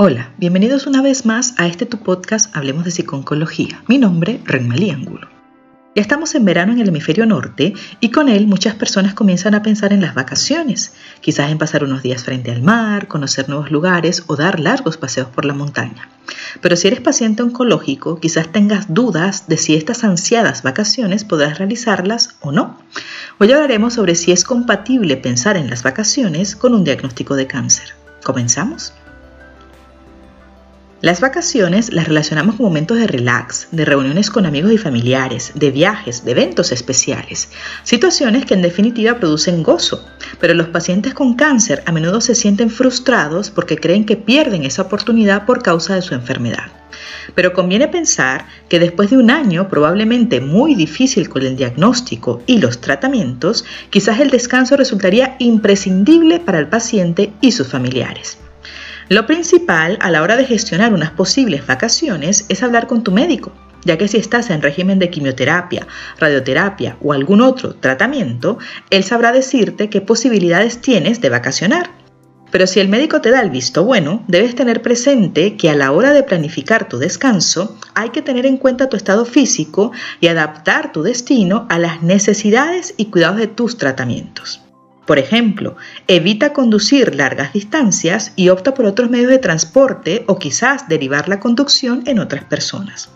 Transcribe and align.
Hola, 0.00 0.30
bienvenidos 0.38 0.86
una 0.86 1.02
vez 1.02 1.26
más 1.26 1.54
a 1.56 1.66
este 1.66 1.84
tu 1.84 1.98
podcast 1.98 2.56
Hablemos 2.56 2.84
de 2.84 2.92
Psiconcología. 2.92 3.82
Mi 3.88 3.98
nombre, 3.98 4.40
Renmalí 4.44 4.90
Angulo. 4.90 5.26
Ya 5.96 6.02
estamos 6.02 6.36
en 6.36 6.44
verano 6.44 6.72
en 6.72 6.78
el 6.78 6.86
hemisferio 6.86 7.26
norte 7.26 7.74
y 7.98 8.12
con 8.12 8.28
él 8.28 8.46
muchas 8.46 8.76
personas 8.76 9.14
comienzan 9.14 9.56
a 9.56 9.62
pensar 9.64 9.92
en 9.92 10.00
las 10.00 10.14
vacaciones, 10.14 10.92
quizás 11.20 11.50
en 11.50 11.58
pasar 11.58 11.82
unos 11.82 12.04
días 12.04 12.22
frente 12.22 12.52
al 12.52 12.62
mar, 12.62 13.08
conocer 13.08 13.48
nuevos 13.48 13.72
lugares 13.72 14.22
o 14.28 14.36
dar 14.36 14.60
largos 14.60 14.96
paseos 14.96 15.30
por 15.30 15.44
la 15.44 15.52
montaña. 15.52 16.08
Pero 16.60 16.76
si 16.76 16.86
eres 16.86 17.00
paciente 17.00 17.42
oncológico, 17.42 18.20
quizás 18.20 18.52
tengas 18.52 18.94
dudas 18.94 19.48
de 19.48 19.56
si 19.56 19.74
estas 19.74 20.04
ansiadas 20.04 20.62
vacaciones 20.62 21.24
podrás 21.24 21.58
realizarlas 21.58 22.36
o 22.40 22.52
no. 22.52 22.78
Hoy 23.40 23.50
hablaremos 23.50 23.94
sobre 23.94 24.14
si 24.14 24.30
es 24.30 24.44
compatible 24.44 25.16
pensar 25.16 25.56
en 25.56 25.68
las 25.68 25.82
vacaciones 25.82 26.54
con 26.54 26.72
un 26.72 26.84
diagnóstico 26.84 27.34
de 27.34 27.48
cáncer. 27.48 27.94
¿Comenzamos? 28.22 28.92
Las 31.00 31.20
vacaciones 31.20 31.92
las 31.92 32.08
relacionamos 32.08 32.56
con 32.56 32.66
momentos 32.66 32.98
de 32.98 33.06
relax, 33.06 33.68
de 33.70 33.84
reuniones 33.84 34.30
con 34.30 34.46
amigos 34.46 34.72
y 34.72 34.78
familiares, 34.78 35.52
de 35.54 35.70
viajes, 35.70 36.24
de 36.24 36.32
eventos 36.32 36.72
especiales, 36.72 37.50
situaciones 37.84 38.44
que 38.44 38.54
en 38.54 38.62
definitiva 38.62 39.14
producen 39.20 39.62
gozo, 39.62 40.04
pero 40.40 40.54
los 40.54 40.66
pacientes 40.66 41.14
con 41.14 41.34
cáncer 41.34 41.84
a 41.86 41.92
menudo 41.92 42.20
se 42.20 42.34
sienten 42.34 42.68
frustrados 42.68 43.52
porque 43.52 43.76
creen 43.76 44.06
que 44.06 44.16
pierden 44.16 44.64
esa 44.64 44.82
oportunidad 44.82 45.46
por 45.46 45.62
causa 45.62 45.94
de 45.94 46.02
su 46.02 46.14
enfermedad. 46.14 46.72
Pero 47.36 47.52
conviene 47.52 47.86
pensar 47.86 48.46
que 48.68 48.80
después 48.80 49.10
de 49.10 49.18
un 49.18 49.30
año 49.30 49.68
probablemente 49.68 50.40
muy 50.40 50.74
difícil 50.74 51.28
con 51.28 51.42
el 51.42 51.54
diagnóstico 51.54 52.42
y 52.44 52.58
los 52.58 52.80
tratamientos, 52.80 53.64
quizás 53.90 54.18
el 54.18 54.30
descanso 54.30 54.76
resultaría 54.76 55.36
imprescindible 55.38 56.40
para 56.40 56.58
el 56.58 56.66
paciente 56.66 57.32
y 57.40 57.52
sus 57.52 57.68
familiares. 57.68 58.38
Lo 59.10 59.26
principal 59.26 59.96
a 60.02 60.10
la 60.10 60.20
hora 60.22 60.36
de 60.36 60.44
gestionar 60.44 60.92
unas 60.92 61.12
posibles 61.12 61.66
vacaciones 61.66 62.44
es 62.50 62.62
hablar 62.62 62.86
con 62.86 63.02
tu 63.02 63.10
médico, 63.10 63.52
ya 63.82 63.96
que 63.96 64.06
si 64.06 64.18
estás 64.18 64.50
en 64.50 64.60
régimen 64.60 64.98
de 64.98 65.08
quimioterapia, 65.08 65.86
radioterapia 66.18 66.98
o 67.00 67.14
algún 67.14 67.40
otro 67.40 67.74
tratamiento, 67.74 68.58
él 68.90 69.04
sabrá 69.04 69.32
decirte 69.32 69.88
qué 69.88 70.02
posibilidades 70.02 70.82
tienes 70.82 71.22
de 71.22 71.30
vacacionar. 71.30 71.90
Pero 72.50 72.66
si 72.66 72.80
el 72.80 72.88
médico 72.88 73.22
te 73.22 73.30
da 73.30 73.40
el 73.40 73.48
visto 73.48 73.82
bueno, 73.82 74.24
debes 74.28 74.54
tener 74.54 74.82
presente 74.82 75.56
que 75.56 75.70
a 75.70 75.74
la 75.74 75.92
hora 75.92 76.12
de 76.12 76.22
planificar 76.22 76.86
tu 76.86 76.98
descanso 76.98 77.78
hay 77.94 78.10
que 78.10 78.20
tener 78.20 78.44
en 78.44 78.58
cuenta 78.58 78.90
tu 78.90 78.98
estado 78.98 79.24
físico 79.24 79.90
y 80.20 80.28
adaptar 80.28 80.92
tu 80.92 81.02
destino 81.02 81.66
a 81.70 81.78
las 81.78 82.02
necesidades 82.02 82.92
y 82.98 83.06
cuidados 83.06 83.38
de 83.38 83.46
tus 83.46 83.78
tratamientos. 83.78 84.60
Por 85.08 85.18
ejemplo, 85.18 85.74
evita 86.06 86.52
conducir 86.52 87.14
largas 87.14 87.54
distancias 87.54 88.34
y 88.36 88.50
opta 88.50 88.74
por 88.74 88.84
otros 88.84 89.08
medios 89.08 89.30
de 89.30 89.38
transporte 89.38 90.22
o 90.26 90.38
quizás 90.38 90.86
derivar 90.86 91.30
la 91.30 91.40
conducción 91.40 92.02
en 92.04 92.18
otras 92.18 92.44
personas. 92.44 93.08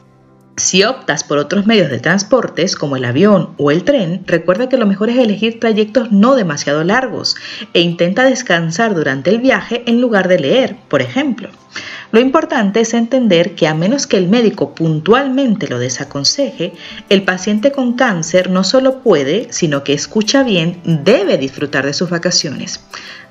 Si 0.57 0.85
optas 0.85 1.23
por 1.23 1.37
otros 1.37 1.67
medios 1.67 1.91
de 1.91 2.01
transportes 2.01 2.77
como 2.77 2.97
el 2.97 3.05
avión 3.05 3.51
o 3.59 3.71
el 3.71 3.85
tren, 3.85 4.23
recuerda 4.27 4.71
que 4.71 4.79
lo 4.79 4.87
mejor 4.87 5.11
es 5.11 5.19
elegir 5.19 5.61
trayectos 5.61 6.11
no 6.11 6.35
demasiado 6.35 6.83
largos 6.83 7.37
e 7.75 7.83
intenta 7.83 8.25
descansar 8.25 8.95
durante 8.95 9.29
el 9.29 9.39
viaje 9.39 9.83
en 9.85 10.01
lugar 10.01 10.29
de 10.29 10.39
leer, 10.39 10.77
por 10.89 11.03
ejemplo. 11.03 11.51
Lo 12.13 12.21
importante 12.21 12.81
es 12.81 12.93
entender 12.93 13.55
que 13.55 13.67
a 13.67 13.75
menos 13.75 14.07
que 14.07 14.19
el 14.19 14.29
médico 14.29 14.75
puntualmente 14.75 15.67
lo 15.67 15.79
desaconseje, 15.79 16.75
el 17.09 17.23
paciente 17.23 17.73
con 17.73 17.95
cáncer 17.95 18.51
no 18.51 18.65
solo 18.65 18.99
puede, 18.99 19.47
sino 19.51 19.83
que 19.83 19.95
escucha 19.95 20.43
bien, 20.43 20.79
debe 20.85 21.39
disfrutar 21.39 21.87
de 21.87 21.95
sus 21.95 22.11
vacaciones. 22.11 22.81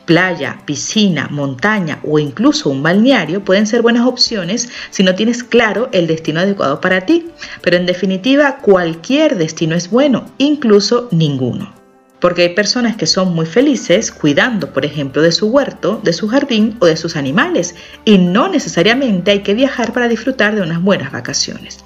Playa, 0.06 0.64
piscina, 0.66 1.28
montaña 1.30 2.00
o 2.04 2.18
incluso 2.18 2.72
un 2.72 2.82
balneario 2.82 3.46
pueden 3.46 3.68
ser 3.68 3.84
buenas 3.84 4.08
opciones 4.08 4.70
si 4.90 5.04
no 5.04 5.14
tienes 5.14 5.44
claro 5.44 5.90
el 5.92 6.08
destino 6.08 6.40
adecuado 6.40 6.82
para 6.82 7.06
ti, 7.06 7.28
pero 7.62 7.78
en 7.78 7.86
definitiva 7.86 8.58
cualquier 8.58 9.38
destino 9.38 9.76
es 9.76 9.92
bueno, 9.92 10.26
incluso 10.40 11.08
ninguno 11.12 11.81
porque 12.22 12.44
hay 12.44 12.50
personas 12.50 12.96
que 12.96 13.08
son 13.08 13.34
muy 13.34 13.46
felices 13.46 14.12
cuidando, 14.12 14.72
por 14.72 14.86
ejemplo, 14.86 15.22
de 15.22 15.32
su 15.34 15.48
huerto, 15.48 16.00
de 16.04 16.14
su 16.14 16.30
jardín 16.30 16.78
o 16.80 16.86
de 16.86 16.96
sus 16.96 17.18
animales, 17.18 17.76
y 18.06 18.20
no 18.20 18.48
necesariamente 18.48 19.32
hay 19.32 19.40
que 19.40 19.56
viajar 19.56 19.92
para 19.92 20.08
disfrutar 20.08 20.56
de 20.56 20.62
unas 20.62 20.82
buenas 20.82 21.12
vacaciones. 21.12 21.84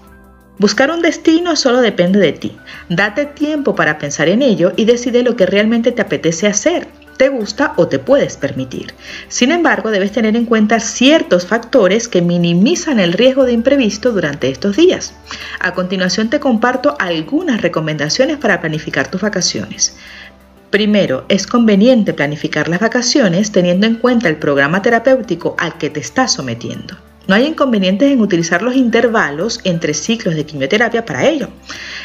Buscar 0.60 0.92
un 0.92 1.02
destino 1.02 1.56
solo 1.56 1.82
depende 1.82 2.20
de 2.20 2.34
ti. 2.34 2.58
Date 2.90 3.26
tiempo 3.26 3.76
para 3.76 3.98
pensar 3.98 4.28
en 4.28 4.42
ello 4.42 4.74
y 4.76 4.86
decide 4.86 5.24
lo 5.24 5.36
que 5.36 5.46
realmente 5.46 5.92
te 5.92 6.02
apetece 6.02 6.48
hacer 6.48 6.88
te 7.18 7.30
gusta 7.30 7.74
o 7.78 7.88
te 7.88 8.00
puedes 8.00 8.38
permitir. 8.38 8.94
Sin 9.28 9.52
embargo, 9.52 9.92
debes 9.92 10.12
tener 10.12 10.36
en 10.36 10.46
cuenta 10.46 10.80
ciertos 10.80 11.46
factores 11.46 12.08
que 12.08 12.22
minimizan 12.22 13.00
el 13.00 13.14
riesgo 13.14 13.46
de 13.46 13.54
imprevisto 13.54 14.12
durante 14.12 14.50
estos 14.50 14.76
días. 14.76 15.14
A 15.60 15.74
continuación 15.74 16.30
te 16.30 16.40
comparto 16.40 16.96
algunas 17.00 17.62
recomendaciones 17.62 18.38
para 18.38 18.62
planificar 18.62 19.10
tus 19.10 19.22
vacaciones. 19.22 19.98
Primero, 20.70 21.26
es 21.30 21.48
conveniente 21.48 22.14
planificar 22.14 22.68
las 22.68 22.82
vacaciones 22.82 23.52
teniendo 23.52 23.88
en 23.88 23.96
cuenta 23.96 24.28
el 24.28 24.36
programa 24.36 24.82
terapéutico 24.82 25.56
al 25.58 25.78
que 25.78 25.90
te 25.90 26.02
estás 26.02 26.34
sometiendo. 26.34 26.98
No 27.28 27.34
hay 27.34 27.46
inconvenientes 27.48 28.12
en 28.12 28.22
utilizar 28.22 28.62
los 28.62 28.76
intervalos 28.76 29.60
entre 29.64 29.96
ciclos 29.96 30.36
de 30.36 30.46
quimioterapia 30.46 31.06
para 31.06 31.28
ello, 31.28 31.50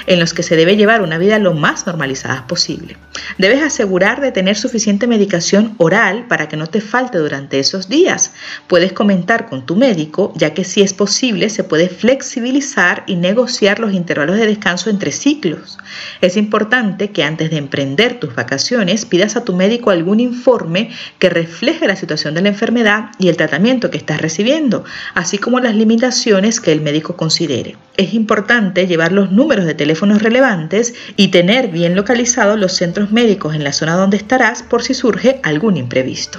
en 0.07 0.19
los 0.19 0.33
que 0.33 0.43
se 0.43 0.57
debe 0.57 0.77
llevar 0.77 1.03
una 1.03 1.19
vida 1.19 1.39
lo 1.39 1.53
más 1.53 1.87
normalizada 1.87 2.47
posible. 2.47 2.97
Debes 3.37 3.63
asegurar 3.63 4.23
de 4.23 4.33
tener 4.33 4.57
suficiente 4.57 5.07
medicación 5.07 5.75
oral 5.77 6.27
para 6.27 6.49
que 6.49 6.57
no 6.57 6.67
te 6.67 6.81
falte 6.81 7.19
durante 7.19 7.59
esos 7.59 7.89
días. 7.89 8.33
Puedes 8.67 8.93
comentar 8.93 9.47
con 9.47 9.67
tu 9.67 9.77
médico, 9.77 10.33
ya 10.37 10.55
que 10.55 10.65
si 10.65 10.81
es 10.81 10.95
posible 10.95 11.51
se 11.51 11.65
puede 11.65 11.89
flexibilizar 11.89 13.05
y 13.07 13.17
negociar 13.17 13.79
los 13.79 13.93
intervalos 13.93 14.39
de 14.39 14.47
descanso 14.47 14.89
entre 14.89 15.13
ciclos. 15.13 15.79
Es 16.23 16.39
importante 16.39 17.11
que 17.11 17.25
antes 17.25 17.51
de 17.51 17.59
emprender 17.59 18.19
tus 18.19 18.35
vacaciones 18.35 19.05
pidas 19.05 19.37
a 19.37 19.45
tu 19.45 19.55
médico 19.55 19.91
algún 19.91 20.21
informe 20.21 20.91
que 21.19 21.29
refleje 21.29 21.87
la 21.87 21.97
situación 21.97 22.35
de 22.35 22.43
la 22.43 22.49
enfermedad 22.49 23.11
y 23.19 23.29
el 23.29 23.37
tratamiento 23.37 23.91
que 23.91 23.99
estás 23.99 24.21
recibiendo 24.21 24.85
así 25.15 25.39
como 25.39 25.61
las 25.61 25.75
limitaciones 25.75 26.61
que 26.61 26.73
el 26.73 26.81
médico 26.81 27.17
considere. 27.17 27.77
Es 27.97 28.15
importante 28.15 28.87
llevar 28.87 29.13
los 29.13 29.31
números 29.31 29.65
de 29.65 29.75
teléfonos 29.75 30.23
relevantes 30.23 30.95
y 31.17 31.29
tener 31.29 31.69
bien 31.69 31.95
localizados 31.95 32.59
los 32.59 32.73
centros 32.73 33.11
médicos 33.11 33.55
en 33.55 33.65
la 33.65 33.73
zona 33.73 33.97
donde 33.97 34.17
estarás 34.17 34.63
por 34.63 34.83
si 34.83 34.95
surge 34.95 35.41
algún 35.43 35.77
imprevisto. 35.77 36.39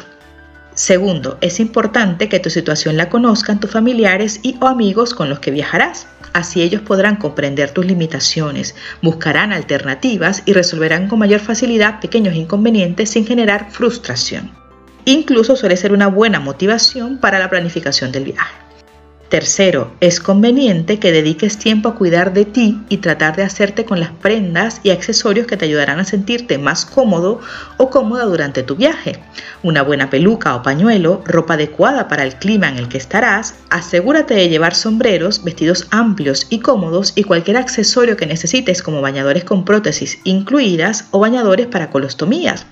Segundo, 0.74 1.38
es 1.42 1.60
importante 1.60 2.30
que 2.30 2.40
tu 2.40 2.50
situación 2.50 2.96
la 2.96 3.10
conozcan 3.10 3.60
tus 3.60 3.72
familiares 3.72 4.40
y 4.42 4.58
o 4.62 4.68
amigos 4.68 5.14
con 5.14 5.30
los 5.30 5.40
que 5.40 5.52
viajarás. 5.52 6.08
Así 6.34 6.62
ellos 6.62 6.82
podrán 6.82 7.18
comprender 7.18 7.72
tus 7.72 7.86
limitaciones, 7.86 8.74
buscarán 9.02 9.52
alternativas 9.52 10.44
y 10.46 10.54
resolverán 10.54 11.10
con 11.10 11.20
mayor 11.20 11.42
facilidad 11.42 12.00
pequeños 12.00 12.36
inconvenientes 12.36 13.10
sin 13.10 13.28
generar 13.28 13.70
frustración. 13.70 14.52
Incluso 15.06 15.56
suele 15.56 15.78
ser 15.78 15.94
una 15.94 16.08
buena 16.08 16.40
motivación 16.40 17.18
para 17.18 17.40
la 17.40 17.50
planificación 17.50 18.12
del 18.12 18.26
viaje. 18.26 18.71
Tercero, 19.32 19.94
es 20.02 20.20
conveniente 20.20 21.00
que 21.00 21.14
dediques 21.14 21.58
tiempo 21.58 21.88
a 21.88 21.96
cuidar 21.96 22.34
de 22.34 22.44
ti 22.44 22.82
y 22.90 22.98
tratar 22.98 23.38
de 23.38 23.44
hacerte 23.44 23.86
con 23.86 24.02
las 24.02 24.10
prendas 24.10 24.82
y 24.84 24.90
accesorios 24.90 25.48
que 25.48 25.56
te 25.56 25.64
ayudarán 25.64 26.02
a 26.02 26.04
sentirte 26.04 26.58
más 26.58 26.86
cómodo 26.86 27.40
o 27.78 27.90
cómoda 27.90 28.26
durante 28.26 28.62
tu 28.62 28.76
viaje. 28.76 29.24
Una 29.64 29.84
buena 29.84 30.10
peluca 30.10 30.54
o 30.54 30.64
pañuelo, 30.64 31.22
ropa 31.24 31.54
adecuada 31.54 32.10
para 32.10 32.24
el 32.24 32.36
clima 32.36 32.68
en 32.68 32.76
el 32.76 32.90
que 32.90 32.98
estarás, 32.98 33.56
asegúrate 33.70 34.34
de 34.34 34.50
llevar 34.50 34.76
sombreros, 34.76 35.46
vestidos 35.46 35.88
amplios 35.92 36.48
y 36.50 36.60
cómodos 36.60 37.14
y 37.16 37.24
cualquier 37.24 37.56
accesorio 37.56 38.18
que 38.18 38.26
necesites 38.26 38.84
como 38.84 39.00
bañadores 39.00 39.46
con 39.46 39.64
prótesis 39.64 40.20
incluidas 40.26 41.06
o 41.12 41.20
bañadores 41.20 41.68
para 41.68 41.90
colostomías. 41.90 42.66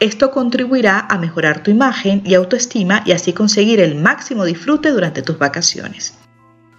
Esto 0.00 0.30
contribuirá 0.30 0.98
a 0.98 1.18
mejorar 1.18 1.62
tu 1.62 1.70
imagen 1.70 2.22
y 2.24 2.32
autoestima 2.32 3.02
y 3.04 3.12
así 3.12 3.34
conseguir 3.34 3.80
el 3.80 3.96
máximo 3.96 4.46
disfrute 4.46 4.92
durante 4.92 5.20
tus 5.20 5.36
vacaciones. 5.38 6.05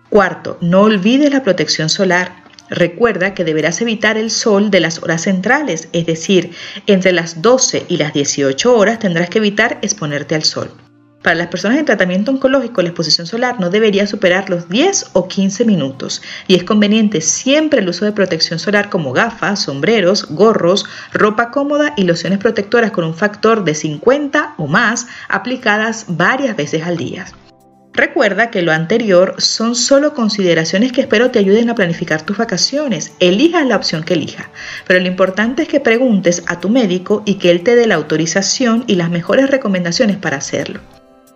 Cuarto, 0.10 0.58
no 0.62 0.84
olvides 0.84 1.34
la 1.34 1.44
protección 1.44 1.90
solar. 1.90 2.44
Recuerda 2.70 3.34
que 3.34 3.44
deberás 3.44 3.82
evitar 3.82 4.18
el 4.18 4.32
sol 4.32 4.72
de 4.72 4.80
las 4.80 5.04
horas 5.04 5.24
centrales, 5.24 5.90
es 5.92 6.06
decir, 6.06 6.52
entre 6.86 7.12
las 7.12 7.42
12 7.42 7.86
y 7.90 7.98
las 7.98 8.14
18 8.14 8.76
horas 8.76 9.00
tendrás 9.00 9.30
que 9.30 9.40
evitar 9.40 9.80
exponerte 9.82 10.36
al 10.36 10.44
sol. 10.44 10.72
Para 11.24 11.36
las 11.36 11.48
personas 11.48 11.78
en 11.78 11.86
tratamiento 11.86 12.32
oncológico, 12.32 12.82
la 12.82 12.90
exposición 12.90 13.28
solar 13.28 13.60
no 13.60 13.70
debería 13.70 14.08
superar 14.08 14.50
los 14.50 14.70
10 14.70 15.08
o 15.14 15.28
15 15.28 15.66
minutos 15.66 16.22
y 16.48 16.56
es 16.56 16.64
conveniente 16.64 17.20
siempre 17.20 17.82
el 17.82 17.90
uso 17.90 18.06
de 18.06 18.14
protección 18.14 18.60
solar 18.60 18.90
como 18.90 19.12
gafas, 19.12 19.64
sombreros, 19.64 20.28
gorros, 20.30 20.86
ropa 21.12 21.52
cómoda 21.52 21.94
y 21.98 22.04
lociones 22.04 22.40
protectoras 22.40 22.92
con 22.92 23.04
un 23.04 23.14
factor 23.14 23.66
de 23.66 23.76
50 23.76 24.56
o 24.58 24.68
más 24.68 25.08
aplicadas 25.28 26.06
varias 26.08 26.56
veces 26.56 26.84
al 26.84 26.96
día. 26.96 27.26
Recuerda 27.98 28.52
que 28.52 28.62
lo 28.62 28.72
anterior 28.72 29.34
son 29.40 29.74
solo 29.74 30.14
consideraciones 30.14 30.92
que 30.92 31.02
espero 31.02 31.32
te 31.32 31.40
ayuden 31.40 31.72
a 31.72 31.74
planificar 31.74 32.22
tus 32.22 32.38
vacaciones. 32.38 33.14
Elija 33.20 33.66
la 33.66 33.76
opción 33.76 34.04
que 34.04 34.14
elija, 34.14 34.52
pero 34.86 35.00
lo 35.00 35.08
importante 35.08 35.64
es 35.64 35.68
que 35.68 35.80
preguntes 35.80 36.44
a 36.46 36.60
tu 36.60 36.70
médico 36.70 37.24
y 37.26 37.40
que 37.40 37.50
él 37.50 37.64
te 37.64 37.76
dé 37.76 37.88
la 37.88 37.96
autorización 37.96 38.84
y 38.86 38.98
las 38.98 39.10
mejores 39.10 39.50
recomendaciones 39.50 40.18
para 40.18 40.38
hacerlo. 40.38 40.80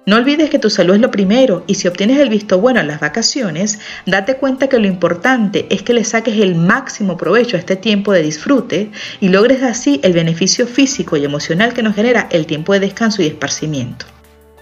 No 0.05 0.17
olvides 0.17 0.51
que 0.51 0.59
tu 0.59 0.69
salud 0.69 0.93
es 0.93 1.01
lo 1.01 1.09
primero 1.09 1.63
y 1.65 1.75
si 1.75 1.87
obtienes 1.87 2.19
el 2.19 2.29
visto 2.29 2.59
bueno 2.59 2.79
en 2.79 2.87
las 2.87 2.99
vacaciones, 2.99 3.79
date 4.05 4.35
cuenta 4.35 4.69
que 4.69 4.77
lo 4.77 4.85
importante 4.85 5.65
es 5.71 5.81
que 5.81 5.93
le 5.93 6.03
saques 6.03 6.37
el 6.37 6.53
máximo 6.53 7.17
provecho 7.17 7.57
a 7.57 7.59
este 7.59 7.75
tiempo 7.75 8.13
de 8.13 8.21
disfrute 8.21 8.91
y 9.19 9.29
logres 9.29 9.63
así 9.63 9.99
el 10.03 10.13
beneficio 10.13 10.67
físico 10.67 11.17
y 11.17 11.25
emocional 11.25 11.73
que 11.73 11.81
nos 11.81 11.95
genera 11.95 12.27
el 12.29 12.45
tiempo 12.45 12.73
de 12.73 12.81
descanso 12.81 13.23
y 13.23 13.25
esparcimiento. 13.25 14.05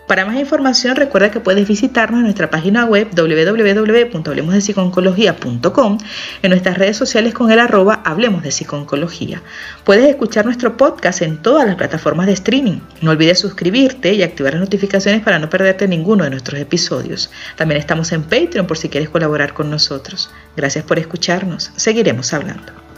Para 0.10 0.26
más 0.26 0.38
información 0.40 0.96
recuerda 0.96 1.30
que 1.30 1.40
puedes 1.40 1.68
visitarnos 1.68 2.18
en 2.18 2.24
nuestra 2.24 2.50
página 2.50 2.86
web 2.86 3.10
www.hablemosdepsiconcología.com, 3.16 5.98
en 6.42 6.50
nuestras 6.50 6.80
redes 6.80 6.98
sociales 6.98 7.36
con 7.36 7.52
el 7.52 7.60
arroba 7.60 8.02
Hablemos 8.04 8.42
de 8.42 8.50
Psiconcología. 8.50 9.44
Puedes 9.84 10.10
escuchar 10.10 10.46
nuestro 10.46 10.78
podcast 10.78 11.22
en 11.22 11.38
todas 11.38 11.68
las 11.68 11.76
plataformas 11.76 12.26
de 12.26 12.34
streaming. 12.34 12.80
No 13.04 13.12
olvides 13.12 13.38
suscribirte 13.38 14.16
y 14.16 14.24
activar 14.24 14.54
las 14.54 14.64
notificaciones 14.64 15.22
para 15.22 15.38
no 15.38 15.48
perderte 15.48 15.88
ninguno 15.88 16.24
de 16.24 16.32
nuestros 16.32 16.60
episodios. 16.60 17.30
También 17.56 17.80
estamos 17.80 18.12
en 18.12 18.24
Patreon 18.24 18.66
por 18.66 18.80
si 18.80 18.90
quieres 18.90 19.10
colaborar 19.10 19.54
con 19.54 19.70
nosotros. 19.70 20.32
Gracias 20.58 20.84
por 20.86 20.98
escucharnos. 20.98 21.70
Seguiremos 21.76 22.34
hablando. 22.34 22.88